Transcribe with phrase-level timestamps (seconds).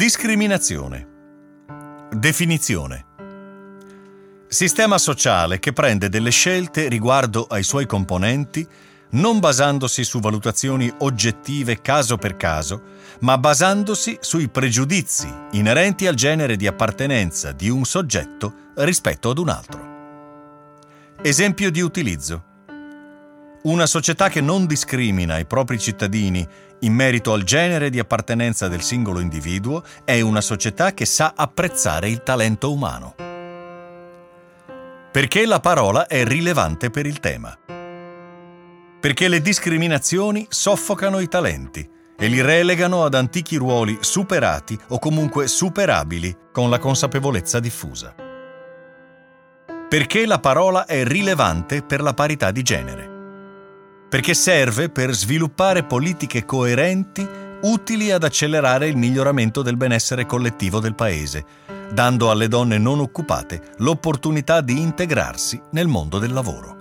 [0.00, 1.06] Discriminazione.
[2.10, 3.04] Definizione.
[4.48, 8.66] Sistema sociale che prende delle scelte riguardo ai suoi componenti
[9.10, 12.80] non basandosi su valutazioni oggettive caso per caso,
[13.20, 19.50] ma basandosi sui pregiudizi inerenti al genere di appartenenza di un soggetto rispetto ad un
[19.50, 19.88] altro.
[21.20, 22.49] Esempio di utilizzo.
[23.62, 26.46] Una società che non discrimina i propri cittadini
[26.80, 32.08] in merito al genere di appartenenza del singolo individuo è una società che sa apprezzare
[32.08, 33.14] il talento umano.
[35.12, 37.54] Perché la parola è rilevante per il tema.
[38.98, 41.86] Perché le discriminazioni soffocano i talenti
[42.16, 48.14] e li relegano ad antichi ruoli superati o comunque superabili con la consapevolezza diffusa.
[49.86, 53.18] Perché la parola è rilevante per la parità di genere
[54.10, 57.26] perché serve per sviluppare politiche coerenti
[57.62, 61.44] utili ad accelerare il miglioramento del benessere collettivo del Paese,
[61.92, 66.79] dando alle donne non occupate l'opportunità di integrarsi nel mondo del lavoro.